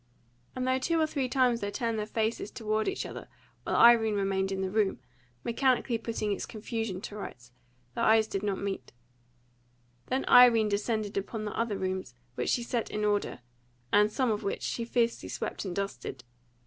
And, 0.55 0.65
though 0.67 0.79
two 0.79 0.99
or 0.99 1.05
three 1.05 1.29
times 1.29 1.61
they 1.61 1.69
turned 1.69 1.99
their 1.99 2.07
faces 2.07 2.49
toward 2.49 2.87
each 2.87 3.05
other 3.05 3.27
while 3.61 3.75
Irene 3.75 4.15
remained 4.15 4.51
in 4.51 4.61
the 4.61 4.71
room, 4.71 4.97
mechanically 5.43 5.99
putting 5.99 6.31
its 6.31 6.47
confusion 6.47 7.01
to 7.01 7.15
rights, 7.15 7.51
their 7.93 8.03
eyes 8.05 8.25
did 8.25 8.41
not 8.41 8.57
meet. 8.57 8.93
Then 10.07 10.25
Irene 10.27 10.69
descended 10.69 11.17
upon 11.17 11.45
the 11.45 11.55
other 11.55 11.77
rooms, 11.77 12.15
which 12.33 12.49
she 12.49 12.63
set 12.63 12.89
in 12.89 13.05
order, 13.05 13.41
and 13.93 14.11
some 14.11 14.31
of 14.31 14.41
which 14.41 14.63
she 14.63 14.85
fiercely 14.85 15.29
swept 15.29 15.65
and 15.65 15.75
dusted. 15.75 16.23